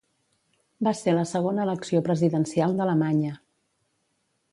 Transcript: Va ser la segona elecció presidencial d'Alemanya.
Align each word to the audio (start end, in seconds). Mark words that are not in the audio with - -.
Va 0.85 0.93
ser 0.99 1.13
la 1.17 1.25
segona 1.31 1.65
elecció 1.67 2.01
presidencial 2.07 2.73
d'Alemanya. 2.79 3.35